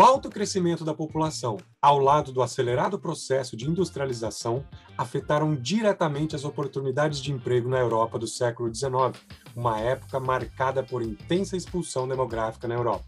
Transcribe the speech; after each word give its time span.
O 0.00 0.02
alto 0.02 0.30
crescimento 0.30 0.82
da 0.82 0.94
população, 0.94 1.58
ao 1.78 1.98
lado 1.98 2.32
do 2.32 2.40
acelerado 2.40 2.98
processo 2.98 3.54
de 3.54 3.68
industrialização, 3.68 4.64
afetaram 4.96 5.54
diretamente 5.54 6.34
as 6.34 6.42
oportunidades 6.42 7.20
de 7.20 7.30
emprego 7.30 7.68
na 7.68 7.78
Europa 7.78 8.18
do 8.18 8.26
século 8.26 8.74
XIX, 8.74 9.22
uma 9.54 9.78
época 9.78 10.18
marcada 10.18 10.82
por 10.82 11.02
intensa 11.02 11.54
expulsão 11.54 12.08
demográfica 12.08 12.66
na 12.66 12.76
Europa. 12.76 13.04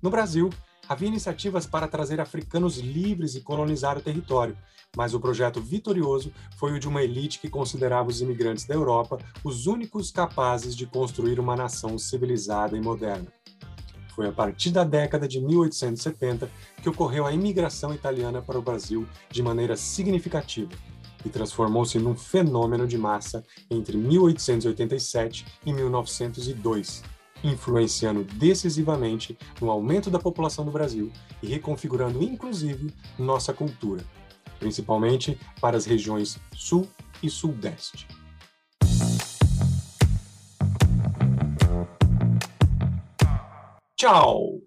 No 0.00 0.08
Brasil, 0.08 0.48
havia 0.88 1.08
iniciativas 1.08 1.66
para 1.66 1.86
trazer 1.86 2.18
africanos 2.18 2.78
livres 2.78 3.34
e 3.34 3.42
colonizar 3.42 3.98
o 3.98 4.02
território, 4.02 4.56
mas 4.96 5.12
o 5.12 5.20
projeto 5.20 5.60
vitorioso 5.60 6.32
foi 6.56 6.72
o 6.72 6.78
de 6.78 6.88
uma 6.88 7.02
elite 7.02 7.40
que 7.40 7.50
considerava 7.50 8.08
os 8.08 8.22
imigrantes 8.22 8.64
da 8.64 8.74
Europa 8.74 9.18
os 9.44 9.66
únicos 9.66 10.10
capazes 10.10 10.74
de 10.74 10.86
construir 10.86 11.38
uma 11.38 11.54
nação 11.54 11.98
civilizada 11.98 12.74
e 12.74 12.80
moderna. 12.80 13.30
Foi 14.14 14.28
a 14.28 14.32
partir 14.32 14.70
da 14.70 14.84
década 14.84 15.26
de 15.26 15.40
1870 15.40 16.50
que 16.82 16.88
ocorreu 16.88 17.26
a 17.26 17.32
imigração 17.32 17.94
italiana 17.94 18.42
para 18.42 18.58
o 18.58 18.62
Brasil 18.62 19.06
de 19.30 19.42
maneira 19.42 19.74
significativa 19.74 20.70
e 21.24 21.30
transformou-se 21.30 21.98
num 21.98 22.14
fenômeno 22.14 22.86
de 22.86 22.98
massa 22.98 23.42
entre 23.70 23.96
1887 23.96 25.46
e 25.64 25.72
1902, 25.72 27.02
influenciando 27.42 28.24
decisivamente 28.24 29.38
no 29.60 29.70
aumento 29.70 30.10
da 30.10 30.18
população 30.18 30.64
do 30.64 30.70
Brasil 30.70 31.10
e 31.42 31.46
reconfigurando 31.46 32.22
inclusive 32.22 32.92
nossa 33.18 33.54
cultura, 33.54 34.04
principalmente 34.58 35.38
para 35.60 35.76
as 35.76 35.86
regiões 35.86 36.38
Sul 36.54 36.86
e 37.22 37.30
Sudeste. 37.30 38.06
Tchau! 44.02 44.60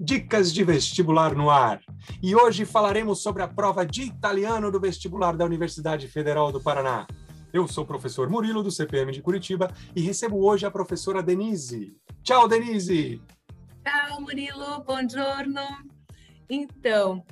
Dicas 0.00 0.52
de 0.52 0.64
vestibular 0.64 1.32
no 1.32 1.48
ar. 1.48 1.80
E 2.20 2.34
hoje 2.34 2.64
falaremos 2.64 3.22
sobre 3.22 3.40
a 3.40 3.46
prova 3.46 3.86
de 3.86 4.02
italiano 4.02 4.68
do 4.68 4.80
vestibular 4.80 5.36
da 5.36 5.44
Universidade 5.44 6.08
Federal 6.08 6.50
do 6.50 6.60
Paraná. 6.60 7.06
Eu 7.52 7.68
sou 7.68 7.84
o 7.84 7.86
professor 7.86 8.28
Murilo, 8.28 8.64
do 8.64 8.70
CPM 8.72 9.12
de 9.12 9.22
Curitiba, 9.22 9.72
e 9.94 10.00
recebo 10.00 10.44
hoje 10.44 10.66
a 10.66 10.72
professora 10.72 11.22
Denise. 11.22 11.96
Tchau, 12.24 12.48
Denise! 12.48 13.22
Tchau, 13.84 14.22
Murilo, 14.22 14.82
bom 14.82 15.08
giorno. 15.08 15.62
Então, 16.48 17.24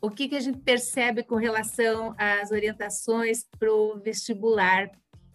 o 0.00 0.08
que, 0.08 0.28
que 0.28 0.36
a 0.36 0.40
gente 0.40 0.60
percebe 0.60 1.24
com 1.24 1.34
relação 1.34 2.14
às 2.16 2.52
orientações 2.52 3.44
para 3.58 3.72
o 3.72 3.98
vestibular 3.98 4.88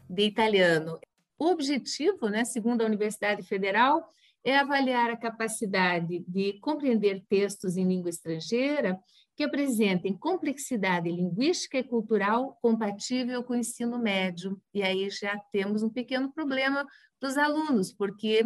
de 0.09 0.23
italiano? 0.23 0.97
O 1.37 1.47
objetivo, 1.47 2.29
né, 2.29 2.45
segundo 2.45 2.81
a 2.81 2.85
Universidade 2.85 3.43
Federal, 3.43 4.09
é 4.43 4.57
avaliar 4.57 5.09
a 5.09 5.17
capacidade 5.17 6.23
de 6.27 6.59
compreender 6.59 7.23
textos 7.29 7.77
em 7.77 7.87
língua 7.87 8.09
estrangeira 8.09 8.99
que 9.35 9.43
apresentem 9.43 10.17
complexidade 10.17 11.09
linguística 11.09 11.77
e 11.77 11.83
cultural 11.83 12.57
compatível 12.61 13.43
com 13.43 13.53
o 13.53 13.57
ensino 13.57 13.97
médio. 13.97 14.61
E 14.73 14.83
aí 14.83 15.09
já 15.09 15.37
temos 15.51 15.81
um 15.81 15.89
pequeno 15.89 16.31
problema 16.33 16.85
para 17.19 17.29
os 17.29 17.37
alunos, 17.37 17.93
porque 17.93 18.43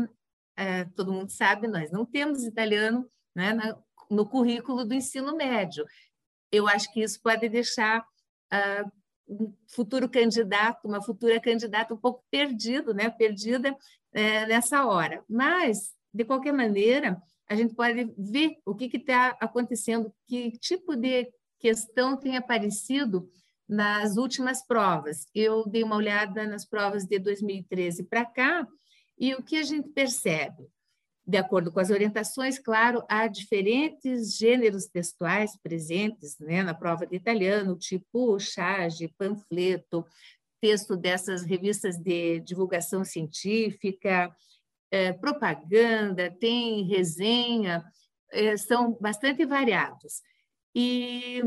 é, 0.56 0.86
todo 0.96 1.12
mundo 1.12 1.30
sabe, 1.30 1.68
nós 1.68 1.92
não 1.92 2.06
temos 2.06 2.44
italiano 2.44 3.10
né, 3.36 3.58
no 4.10 4.28
currículo 4.28 4.86
do 4.86 4.94
ensino 4.94 5.36
médio. 5.36 5.84
Eu 6.52 6.68
acho 6.68 6.92
que 6.94 7.02
isso 7.02 7.20
pode 7.22 7.50
deixar 7.50 8.02
uh, 8.02 8.92
um 9.28 9.54
futuro 9.68 10.10
candidato, 10.10 10.88
uma 10.88 11.02
futura 11.02 11.40
candidata 11.40 11.94
um 11.94 11.98
pouco 11.98 12.24
perdido, 12.30 12.94
né? 12.94 13.10
perdida 13.10 13.76
é, 14.12 14.46
nessa 14.46 14.86
hora. 14.86 15.24
Mas, 15.30 15.94
de 16.14 16.26
qualquer 16.26 16.54
maneira, 16.54 17.22
a 17.48 17.56
gente 17.56 17.74
pode 17.74 18.14
ver 18.18 18.58
o 18.66 18.76
que 18.76 18.90
está 18.98 19.38
acontecendo, 19.40 20.14
que 20.28 20.52
tipo 20.60 20.96
de 20.96 21.32
questão 21.60 22.18
tem 22.18 22.38
aparecido 22.38 23.30
nas 23.68 24.18
últimas 24.18 24.66
provas. 24.66 25.26
Eu 25.34 25.66
dei 25.68 25.84
uma 25.84 25.96
olhada 25.96 26.46
nas 26.46 26.66
provas 26.66 27.06
de 27.06 27.18
2013 27.20 28.04
para 28.04 28.26
cá, 28.26 28.68
e 29.18 29.34
o 29.34 29.44
que 29.44 29.58
a 29.58 29.64
gente 29.64 29.90
percebe? 29.90 30.68
De 31.26 31.38
acordo 31.38 31.72
com 31.72 31.80
as 31.80 31.90
orientações, 31.90 32.60
claro, 32.60 33.04
há 33.08 33.28
diferentes 33.28 34.36
gêneros 34.36 34.88
textuais 34.88 35.58
presentes 35.62 36.38
né, 36.38 36.62
na 36.64 36.74
prova 36.74 37.08
de 37.08 37.16
italiano, 37.16 37.78
tipo 37.78 38.38
charge, 38.40 39.14
panfleto, 39.18 40.06
texto 40.60 40.98
dessas 40.98 41.44
revistas 41.44 41.98
de 41.98 42.42
divulgação 42.42 43.06
científica, 43.06 44.36
é, 44.92 45.12
propaganda, 45.14 46.30
tem 46.30 46.84
resenha, 46.84 47.84
é, 48.32 48.58
são 48.58 48.98
bastante 49.00 49.46
variados. 49.46 50.22
E 50.76 51.42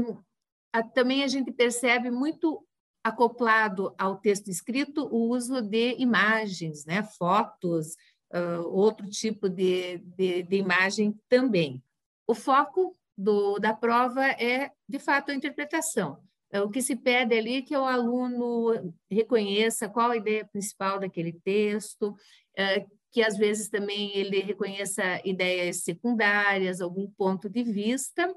a, 0.73 0.83
também 0.83 1.23
a 1.23 1.29
gente 1.29 1.53
percebe 1.53 2.11
muito 2.11 2.67
acoplado 3.05 3.95
ao 3.97 4.17
texto 4.17 4.49
escrito 4.49 5.07
o 5.07 5.31
uso 5.31 5.63
de 5.63 5.95
imagens, 5.99 6.85
né, 6.85 7.03
fotos, 7.03 7.95
uh, 8.33 8.67
outro 8.69 9.09
tipo 9.09 9.49
de, 9.49 9.99
de, 9.99 10.43
de, 10.43 10.57
imagem 10.57 11.19
também. 11.29 11.83
O 12.27 12.35
foco 12.35 12.95
do, 13.17 13.59
da 13.59 13.73
prova 13.73 14.25
é, 14.25 14.71
de 14.89 14.99
fato, 14.99 15.31
a 15.31 15.35
interpretação. 15.35 16.19
É, 16.51 16.61
o 16.61 16.71
que 16.71 16.81
se 16.81 16.95
pede 16.95 17.37
ali 17.37 17.57
é 17.57 17.63
que 17.63 17.77
o 17.77 17.85
aluno 17.85 18.95
reconheça 19.11 19.89
qual 19.89 20.11
a 20.11 20.17
ideia 20.17 20.45
principal 20.45 20.99
daquele 21.01 21.33
texto, 21.33 22.15
é, 22.57 22.87
que 23.11 23.23
às 23.23 23.37
vezes 23.37 23.69
também 23.69 24.17
ele 24.17 24.41
reconheça 24.41 25.21
ideias 25.25 25.83
secundárias, 25.83 26.81
algum 26.81 27.11
ponto 27.11 27.49
de 27.49 27.65
vista. 27.65 28.33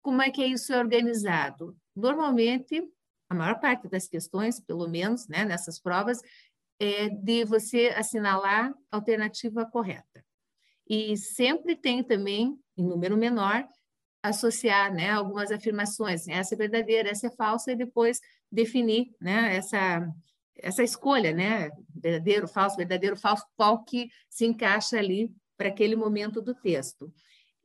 Como 0.00 0.22
é 0.22 0.30
que 0.30 0.44
isso 0.44 0.72
é 0.72 0.78
organizado? 0.78 1.76
Normalmente, 1.94 2.82
a 3.28 3.34
maior 3.34 3.60
parte 3.60 3.88
das 3.88 4.08
questões, 4.08 4.60
pelo 4.60 4.88
menos 4.88 5.28
né, 5.28 5.44
nessas 5.44 5.78
provas, 5.78 6.20
é 6.82 7.08
de 7.08 7.44
você 7.44 7.92
assinalar 7.96 8.72
a 8.90 8.96
alternativa 8.96 9.64
correta. 9.64 10.24
E 10.88 11.16
sempre 11.16 11.76
tem 11.76 12.02
também, 12.02 12.58
em 12.76 12.84
número 12.84 13.16
menor, 13.16 13.66
associar 14.22 14.92
né, 14.92 15.10
algumas 15.10 15.50
afirmações, 15.50 16.28
essa 16.28 16.54
é 16.54 16.58
verdadeira, 16.58 17.08
essa 17.08 17.28
é 17.28 17.30
falsa, 17.30 17.72
e 17.72 17.76
depois 17.76 18.20
definir 18.50 19.14
né, 19.20 19.56
essa, 19.56 20.08
essa 20.56 20.82
escolha, 20.82 21.32
né, 21.32 21.70
verdadeiro, 21.94 22.46
falso, 22.46 22.76
verdadeiro, 22.76 23.16
falso, 23.16 23.44
qual 23.56 23.84
que 23.84 24.08
se 24.28 24.44
encaixa 24.44 24.98
ali 24.98 25.30
para 25.56 25.68
aquele 25.68 25.96
momento 25.96 26.40
do 26.40 26.54
texto. 26.54 27.12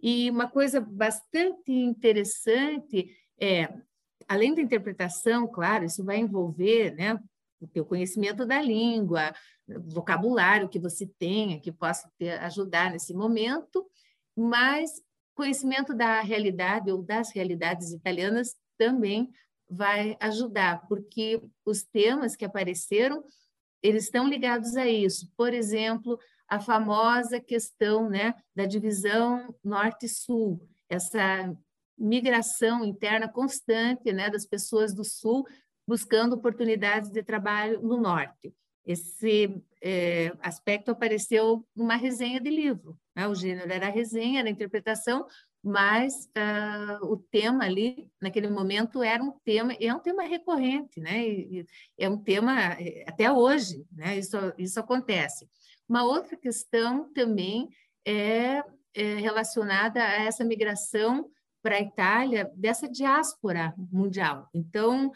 E 0.01 0.29
uma 0.29 0.47
coisa 0.47 0.79
bastante 0.79 1.72
interessante 1.72 3.07
é, 3.39 3.67
além 4.28 4.53
da 4.53 4.61
interpretação, 4.61 5.47
claro, 5.47 5.85
isso 5.85 6.03
vai 6.03 6.17
envolver 6.17 6.94
né, 6.95 7.19
o 7.59 7.68
teu 7.68 7.85
conhecimento 7.85 8.45
da 8.45 8.62
língua, 8.62 9.34
vocabulário 9.68 10.69
que 10.69 10.79
você 10.79 11.07
tenha, 11.19 11.59
que 11.59 11.72
possa 11.72 12.09
te 12.18 12.29
ajudar 12.29 12.91
nesse 12.91 13.13
momento, 13.13 13.85
mas 14.35 15.01
conhecimento 15.35 15.94
da 15.94 16.22
realidade 16.22 16.91
ou 16.91 17.03
das 17.03 17.31
realidades 17.31 17.91
italianas 17.91 18.56
também 18.78 19.31
vai 19.69 20.16
ajudar, 20.19 20.88
porque 20.88 21.41
os 21.66 21.84
temas 21.84 22.35
que 22.35 22.46
apareceram, 22.46 23.23
eles 23.84 24.06
estão 24.06 24.28
ligados 24.28 24.75
a 24.75 24.88
isso. 24.88 25.29
Por 25.35 25.53
exemplo, 25.53 26.17
a 26.47 26.59
famosa 26.59 27.40
questão 27.40 28.09
né, 28.09 28.34
da 28.56 28.66
divisão 28.66 29.53
norte-sul, 29.63 30.66
essa 30.90 31.53
migração 31.97 32.85
interna 32.85 33.28
constante 33.28 34.13
né, 34.13 34.29
das 34.29 34.46
pessoas 34.46 34.94
do 34.94 35.03
sul 35.03 35.46
buscando 35.87 36.33
oportunidades 36.33 37.09
de 37.09 37.23
trabalho 37.23 37.81
no 37.81 37.97
norte. 37.97 38.53
Esse 38.85 39.61
é, 39.81 40.31
aspecto 40.41 40.91
apareceu 40.91 41.66
numa 41.75 41.95
resenha 41.95 42.39
de 42.39 42.49
livro. 42.49 42.97
Né? 43.16 43.28
O 43.28 43.35
gênero 43.35 43.72
era 43.72 43.87
a 43.87 43.91
resenha, 43.91 44.39
era 44.39 44.47
a 44.47 44.51
interpretação, 44.51 45.25
mas 45.63 46.29
uh, 46.37 47.05
o 47.05 47.17
tema 47.17 47.66
ali, 47.66 48.09
naquele 48.22 48.49
momento, 48.49 49.03
era 49.03 49.22
um 49.22 49.31
tema, 49.43 49.75
e 49.79 49.87
é 49.87 49.93
um 49.93 49.99
tema 49.99 50.23
recorrente, 50.23 51.01
né? 51.01 51.28
E, 51.28 51.66
é 51.97 52.09
um 52.09 52.17
tema 52.17 52.73
é, 52.79 53.03
até 53.05 53.29
hoje, 53.29 53.85
né? 53.91 54.17
Isso, 54.17 54.37
isso 54.57 54.79
acontece. 54.79 55.49
Uma 55.90 56.05
outra 56.05 56.37
questão 56.37 57.11
também 57.11 57.69
é, 58.05 58.63
é 58.93 59.16
relacionada 59.16 60.01
a 60.01 60.23
essa 60.23 60.45
migração 60.45 61.29
para 61.61 61.75
a 61.75 61.81
Itália 61.81 62.49
dessa 62.55 62.87
diáspora 62.87 63.73
mundial. 63.78 64.49
Então, 64.53 65.11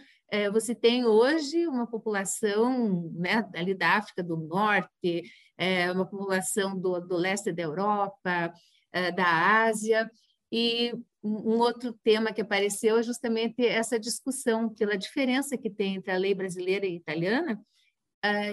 você 0.51 0.73
tem 0.73 1.05
hoje 1.05 1.67
uma 1.67 1.85
população 1.85 3.11
né, 3.13 3.49
ali 3.53 3.73
da 3.73 3.97
África 3.97 4.23
do 4.23 4.37
Norte, 4.37 5.23
é, 5.57 5.91
uma 5.91 6.05
população 6.05 6.79
do, 6.79 6.99
do 7.01 7.17
leste 7.17 7.51
da 7.51 7.63
Europa, 7.63 8.53
é, 8.93 9.11
da 9.11 9.63
Ásia, 9.63 10.09
e 10.51 10.93
um 11.23 11.59
outro 11.59 11.93
tema 12.03 12.33
que 12.33 12.41
apareceu 12.41 12.97
é 12.97 13.03
justamente 13.03 13.65
essa 13.65 13.99
discussão 13.99 14.69
pela 14.69 14.97
diferença 14.97 15.57
que 15.57 15.69
tem 15.69 15.95
entre 15.95 16.11
a 16.11 16.17
lei 16.17 16.33
brasileira 16.33 16.85
e 16.85 16.95
italiana. 16.95 17.61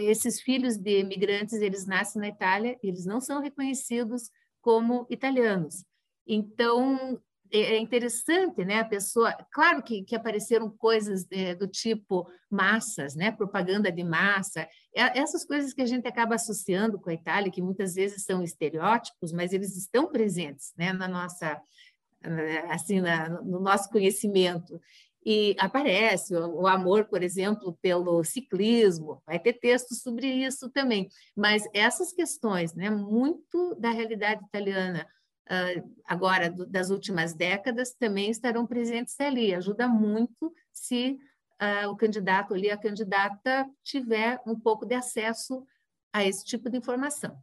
Esses 0.02 0.40
filhos 0.40 0.76
de 0.76 1.00
imigrantes, 1.00 1.54
eles 1.54 1.86
nascem 1.86 2.20
na 2.20 2.28
Itália, 2.28 2.78
eles 2.82 3.04
não 3.04 3.20
são 3.20 3.40
reconhecidos 3.40 4.30
como 4.60 5.06
italianos. 5.10 5.84
Então, 6.26 7.20
é, 7.52 7.74
é 7.74 7.78
interessante, 7.78 8.64
né? 8.64 8.80
A 8.80 8.84
pessoa, 8.84 9.32
claro 9.52 9.82
que, 9.82 10.02
que 10.02 10.14
apareceram 10.16 10.70
coisas 10.70 11.26
é, 11.30 11.54
do 11.54 11.66
tipo 11.66 12.28
massas, 12.50 13.14
né? 13.14 13.30
Propaganda 13.32 13.90
de 13.90 14.04
massa, 14.04 14.68
é, 14.94 15.18
essas 15.18 15.44
coisas 15.44 15.72
que 15.72 15.82
a 15.82 15.86
gente 15.86 16.06
acaba 16.06 16.34
associando 16.34 16.98
com 16.98 17.10
a 17.10 17.14
Itália, 17.14 17.50
que 17.50 17.62
muitas 17.62 17.94
vezes 17.94 18.24
são 18.24 18.42
estereótipos, 18.42 19.32
mas 19.32 19.52
eles 19.52 19.76
estão 19.76 20.06
presentes, 20.06 20.72
né? 20.76 20.92
Na 20.92 21.08
nossa, 21.08 21.60
assim, 22.70 23.00
na, 23.00 23.28
no 23.28 23.60
nosso 23.60 23.88
conhecimento. 23.90 24.80
E 25.24 25.54
aparece 25.58 26.34
o, 26.34 26.62
o 26.62 26.66
amor, 26.66 27.04
por 27.06 27.22
exemplo, 27.22 27.76
pelo 27.82 28.24
ciclismo, 28.24 29.22
vai 29.26 29.38
ter 29.38 29.54
textos 29.54 30.00
sobre 30.00 30.26
isso 30.26 30.70
também. 30.70 31.08
Mas 31.36 31.64
essas 31.74 32.12
questões, 32.12 32.74
né? 32.74 32.88
Muito 32.88 33.74
da 33.78 33.90
realidade 33.90 34.42
italiana 34.44 35.06
agora 36.04 36.50
das 36.50 36.90
últimas 36.90 37.34
décadas 37.34 37.94
também 37.94 38.30
estarão 38.30 38.66
presentes 38.66 39.18
ali. 39.20 39.54
Ajuda 39.54 39.88
muito 39.88 40.52
se 40.72 41.18
o 41.90 41.96
candidato 41.96 42.54
ali, 42.54 42.70
a 42.70 42.76
candidata, 42.76 43.68
tiver 43.82 44.40
um 44.46 44.58
pouco 44.58 44.86
de 44.86 44.94
acesso 44.94 45.66
a 46.12 46.24
esse 46.24 46.44
tipo 46.44 46.70
de 46.70 46.76
informação. 46.76 47.36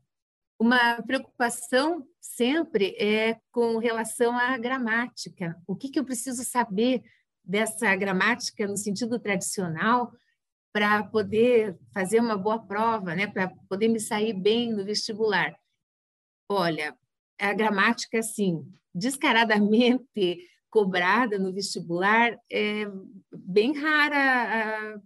Uma 0.57 1.01
preocupação 1.03 2.07
sempre 2.21 2.95
é 2.97 3.37
com 3.51 3.77
relação 3.77 4.37
à 4.37 4.57
gramática. 4.57 5.61
O 5.67 5.75
que, 5.75 5.89
que 5.89 5.99
eu 5.99 6.05
preciso 6.05 6.45
saber 6.45 7.03
dessa 7.43 7.93
gramática 7.95 8.65
no 8.65 8.77
sentido 8.77 9.19
tradicional 9.19 10.13
para 10.73 11.03
poder 11.03 11.77
fazer 11.93 12.19
uma 12.19 12.37
boa 12.37 12.59
prova, 12.59 13.13
né? 13.15 13.27
para 13.27 13.49
poder 13.69 13.89
me 13.89 13.99
sair 13.99 14.33
bem 14.33 14.71
no 14.71 14.85
vestibular? 14.85 15.53
Olha, 16.49 16.97
a 17.39 17.53
gramática, 17.53 18.19
assim, 18.19 18.65
descaradamente 18.93 20.39
cobrada 20.69 21.39
no 21.39 21.53
vestibular 21.53 22.37
é 22.51 22.85
bem 23.31 23.77
rara 23.77 25.01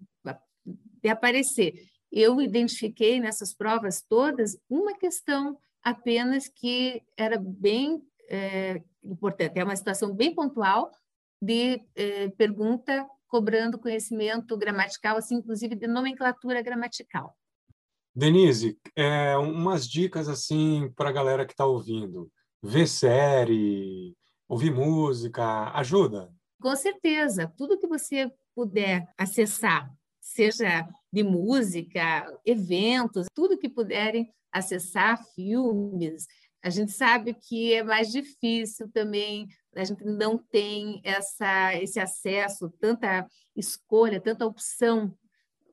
de 1.01 1.09
aparecer. 1.09 1.73
Eu 2.11 2.41
identifiquei 2.41 3.19
nessas 3.19 3.53
provas 3.53 4.01
todas 4.01 4.57
uma 4.69 4.97
questão 4.97 5.57
apenas 5.83 6.47
que 6.47 7.01
era 7.15 7.37
bem 7.37 8.01
é, 8.29 8.81
importante, 9.03 9.59
é 9.59 9.63
uma 9.63 9.75
situação 9.75 10.13
bem 10.13 10.33
pontual 10.33 10.91
de 11.41 11.81
é, 11.95 12.29
pergunta 12.29 13.07
cobrando 13.27 13.79
conhecimento 13.79 14.57
gramatical, 14.57 15.17
assim, 15.17 15.35
inclusive 15.35 15.75
de 15.75 15.87
nomenclatura 15.87 16.61
gramatical. 16.61 17.35
Denise, 18.15 18.77
é, 18.95 19.37
umas 19.37 19.87
dicas 19.87 20.27
assim 20.27 20.91
para 20.95 21.09
a 21.09 21.13
galera 21.13 21.45
que 21.45 21.53
está 21.53 21.65
ouvindo. 21.65 22.31
Ver 22.61 22.87
série, 22.87 24.15
ouvir 24.47 24.73
música, 24.73 25.71
ajuda? 25.71 26.33
Com 26.61 26.75
certeza. 26.75 27.51
Tudo 27.57 27.79
que 27.79 27.87
você 27.87 28.29
puder 28.53 29.07
acessar, 29.17 29.89
seja 30.19 30.87
de 31.11 31.23
música, 31.23 32.25
eventos, 32.45 33.27
tudo 33.33 33.57
que 33.57 33.69
puderem 33.69 34.29
acessar, 34.51 35.23
filmes. 35.35 36.25
A 36.61 36.69
gente 36.69 36.91
sabe 36.91 37.33
que 37.33 37.73
é 37.73 37.83
mais 37.83 38.11
difícil 38.11 38.89
também, 38.91 39.47
a 39.75 39.83
gente 39.85 40.03
não 40.03 40.37
tem 40.37 40.99
essa, 41.05 41.73
esse 41.75 41.99
acesso, 41.99 42.69
tanta 42.81 43.25
escolha, 43.55 44.19
tanta 44.19 44.45
opção 44.45 45.15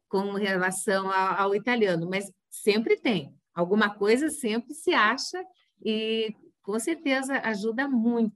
com 0.08 0.32
relação 0.34 1.10
ao, 1.10 1.40
ao 1.40 1.54
italiano, 1.54 2.08
mas 2.08 2.30
sempre 2.50 2.96
tem. 2.96 3.34
Alguma 3.54 3.90
coisa 3.90 4.28
sempre 4.30 4.74
se 4.74 4.92
acha 4.92 5.42
e 5.84 6.34
com 6.62 6.78
certeza 6.78 7.40
ajuda 7.44 7.88
muito. 7.88 8.34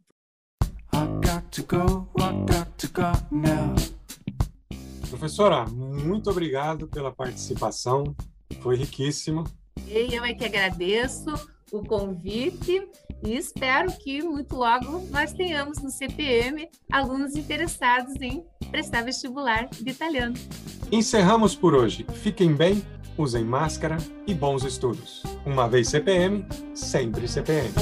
Professora, 5.09 5.67
muito 5.67 6.31
obrigado 6.31 6.89
pela 6.89 7.13
participação, 7.13 8.15
foi 8.63 8.77
riquíssimo. 8.77 9.45
E 9.87 10.15
eu 10.15 10.25
é 10.25 10.33
que 10.33 10.45
agradeço 10.45 11.35
o 11.73 11.85
convite 11.85 12.89
e 13.23 13.37
espero 13.37 13.93
que 13.99 14.23
muito 14.23 14.57
logo 14.57 15.07
nós 15.11 15.33
tenhamos 15.33 15.79
no 15.79 15.91
CPM 15.91 16.69
alunos 16.91 17.35
interessados 17.37 18.15
em 18.21 18.45
prestar 18.71 19.03
vestibular 19.03 19.69
de 19.69 19.91
italiano. 19.91 20.35
Encerramos 20.91 21.55
por 21.55 21.75
hoje. 21.75 22.07
Fiquem 22.15 22.55
bem, 22.55 22.83
usem 23.17 23.45
máscara 23.45 23.97
e 24.27 24.35
bons 24.35 24.65
estudos. 24.65 25.23
Uma 25.45 25.69
vez 25.69 25.89
CPM, 25.89 26.47
sempre 26.75 27.29
CPM. 27.29 27.73